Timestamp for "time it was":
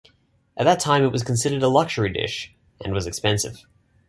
0.79-1.21